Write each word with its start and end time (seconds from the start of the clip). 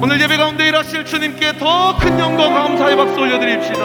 오늘 0.00 0.20
예배 0.20 0.36
가운데 0.36 0.68
일하실 0.68 1.04
주님께 1.04 1.58
더 1.58 1.96
큰 1.98 2.18
영광 2.18 2.54
감사의 2.54 2.96
박수 2.96 3.18
올려드립시다. 3.20 3.78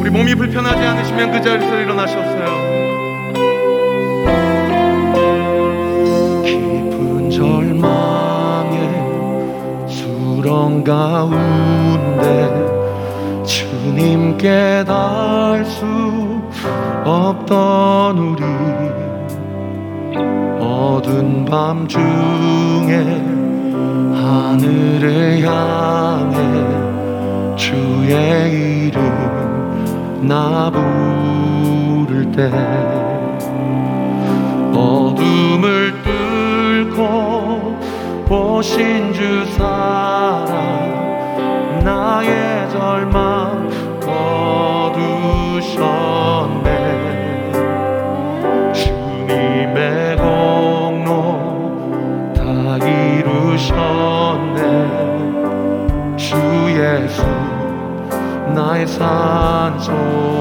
우리 0.00 0.10
몸이 0.10 0.34
불편하지 0.34 0.82
않으시면 0.82 1.32
그 1.32 1.40
자리에서 1.42 1.80
일어나셨어요. 1.80 2.44
깊은 6.44 7.30
절망의 7.30 8.78
수렁 9.88 10.84
가운데 10.84 12.24
주님께 13.46 14.84
닿을 14.86 15.64
수 15.64 15.84
없던 17.04 18.18
우리 18.18 18.44
어두운 21.04 21.44
밤중에 21.44 22.96
하늘을 24.14 25.42
향해 25.44 26.38
주의 27.56 28.86
이름 28.88 30.26
나 30.26 30.70
부를 30.70 32.32
때 32.32 32.50
어둠을 34.72 35.92
뚫고 36.02 37.78
보신 38.26 39.12
주 39.12 39.44
사랑 39.52 40.46
나의 41.84 42.70
절망 42.70 43.63
나의 58.84 58.86
산소 58.86 60.33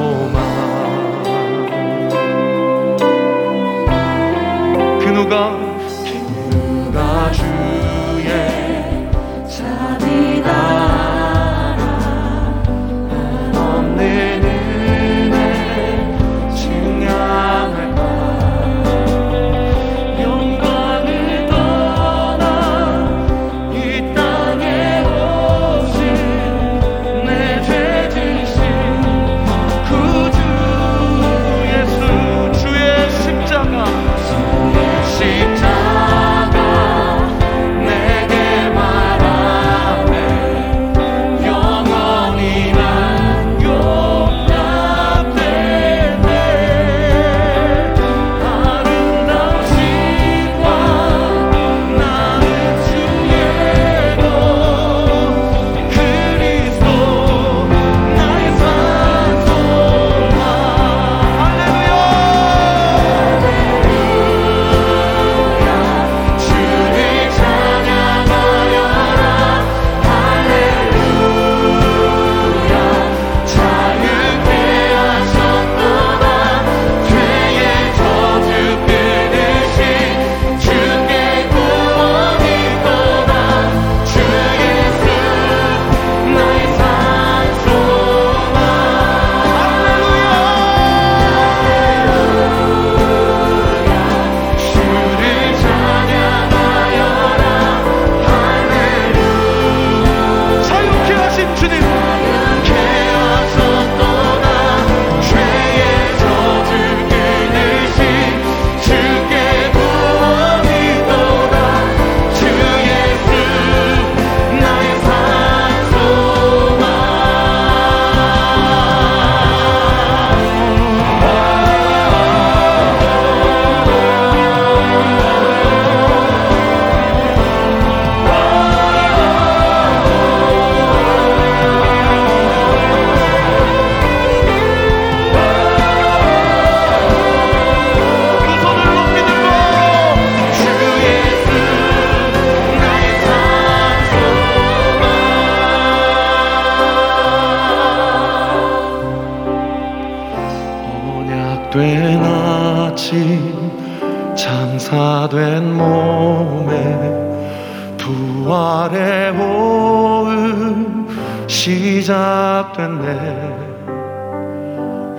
호흡 159.43 161.07
시작됐네. 161.47 163.07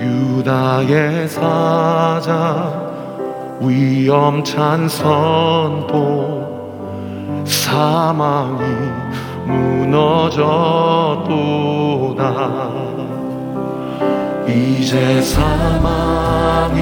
유다의 0.00 1.28
사자 1.28 2.72
위험찬 3.60 4.88
선포 4.88 6.44
사망이 7.44 8.60
무너졌도다. 9.46 10.64
이제 14.46 15.20
사망이 15.22 16.80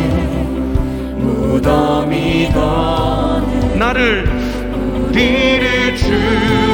무덤이던 1.19 2.59
나를 3.79 4.29
우리를 5.09 5.97
주 5.97 6.72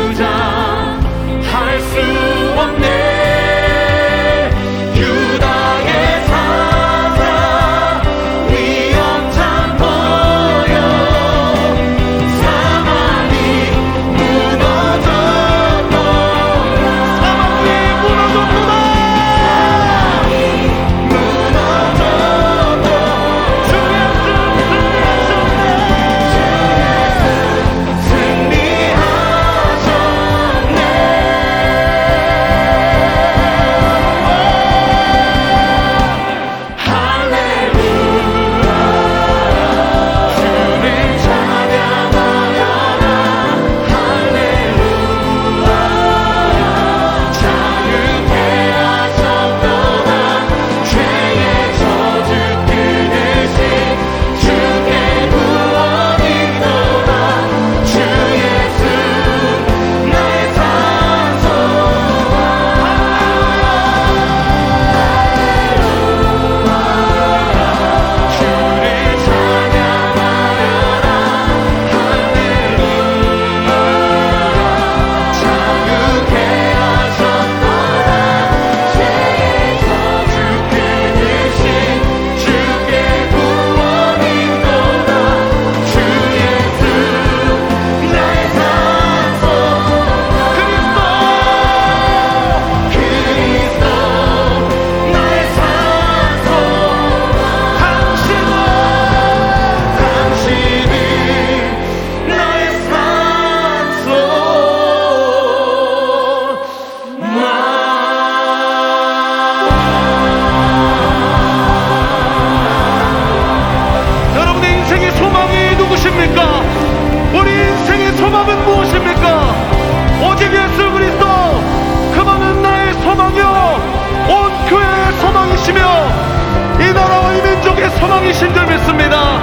소망이신 127.98 128.54
줄 128.54 128.66
믿습니다. 128.66 129.40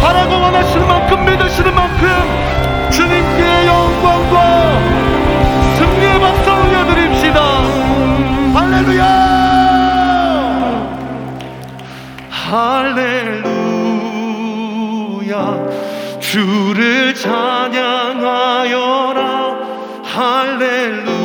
바라고 0.00 0.34
원하시는 0.40 0.86
만큼 0.86 1.24
믿으시는 1.24 1.74
만큼 1.74 2.08
주님께 2.90 3.66
영광과 3.66 4.78
승리의 5.76 6.20
박수 6.20 6.50
올려드립시다. 6.50 7.40
할렐루야! 8.54 9.38
할렐루야 12.48 13.58
주를 16.18 17.14
찬양하여라 17.14 17.98
할렐루야 20.02 21.22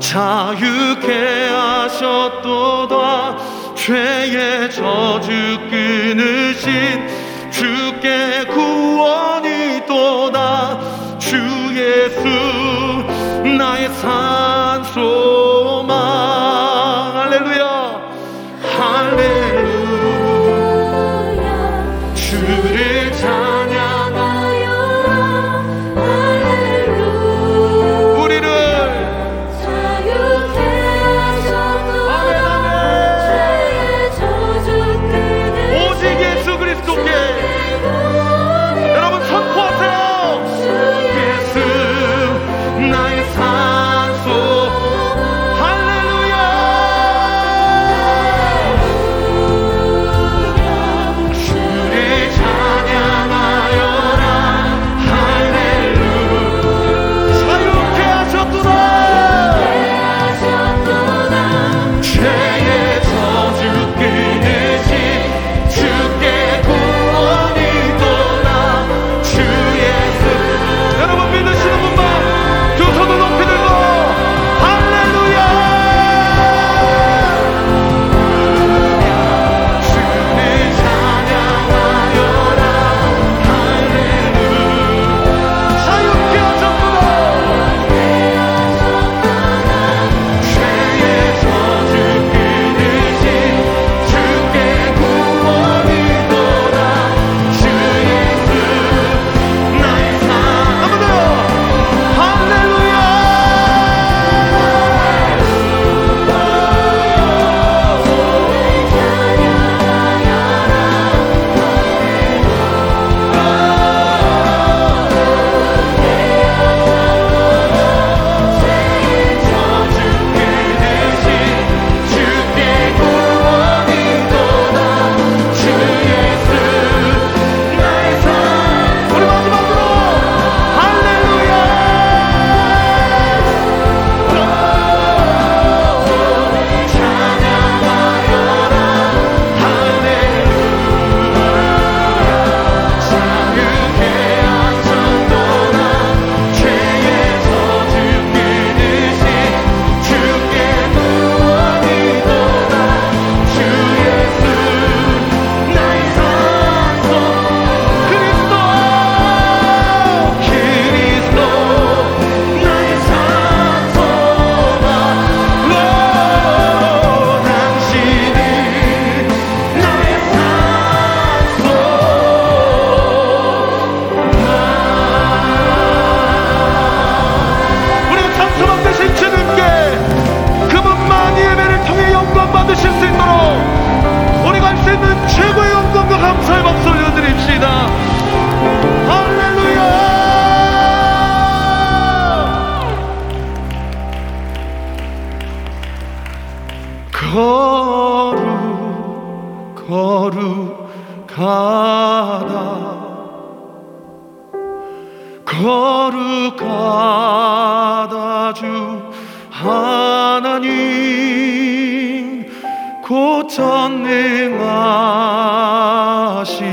자유케 0.00 1.48
하셨도다 1.48 3.36
죄의 3.84 4.70
저주 4.70 5.30
끊으신 5.68 6.70
주께 7.50 8.42
구원이 8.46 9.84
또다 9.86 11.18
주 11.18 11.36
예수 11.74 12.24
나의 13.58 13.90
삶. 13.90 14.53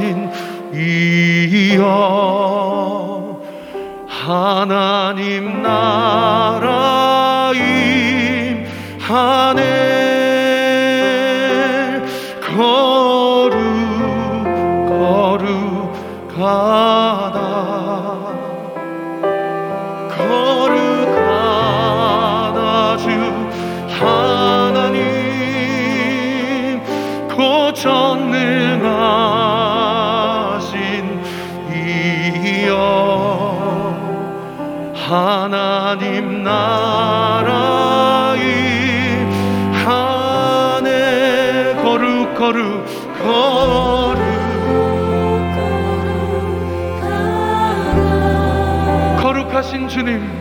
하신 0.01 0.29
이여 0.73 1.85
하나님 4.07 5.61
나라임 5.61 6.65
하늘 8.99 9.61
거룩 12.41 13.61
거룩하다 16.29 17.37
거룩하다 20.17 21.77
주 22.97 23.09
하나님 23.99 25.03
고전능한 27.35 29.40
하나님 35.11 36.41
나라의 36.41 36.55
한해 39.83 41.75
거룩 41.83 42.33
거룩 42.33 42.85
거룩. 43.19 44.21
거룩하신 49.21 49.89
주님. 49.89 50.31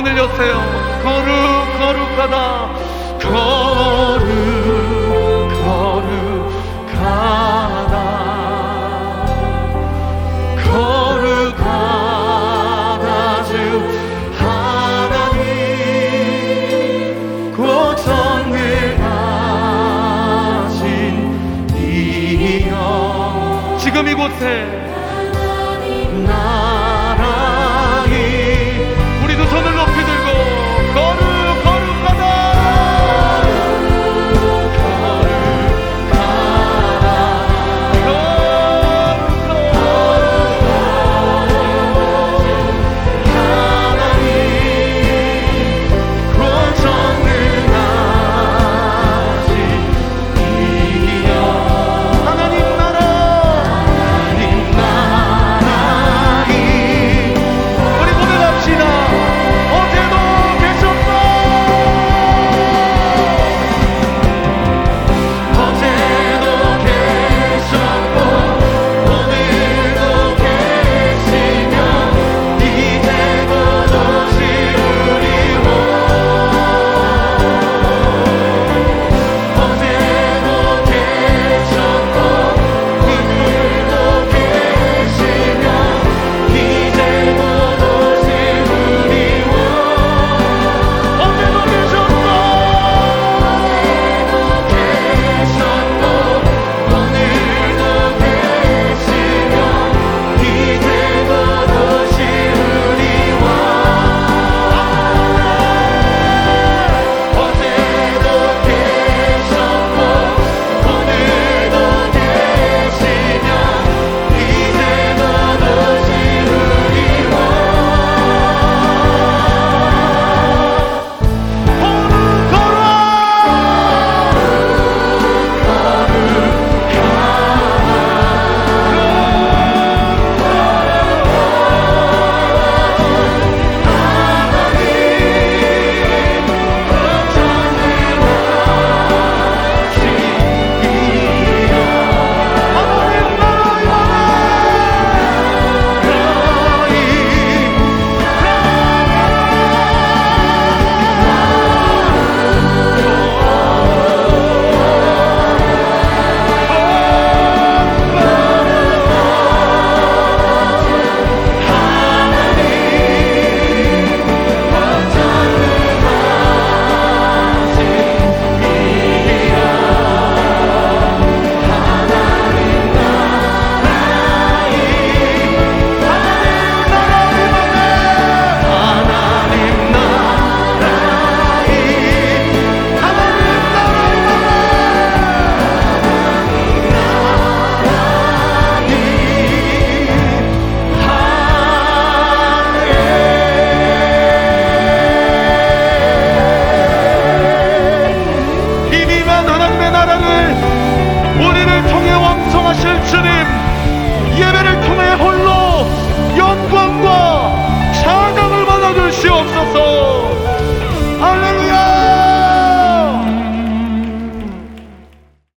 소문 0.00 0.12
을렸어요. 0.12 0.54
거룩 1.02 1.34
거룩하다. 1.78 2.34
거룩 3.20 4.24
거룩하다. 6.86 7.94
거룩하다 11.60 13.44
주 13.44 13.52
하나님. 14.38 15.40
곡성을 17.54 18.96
가신 20.60 21.68
이영 21.76 23.76
지금 23.78 24.08
이곳에 24.08 24.89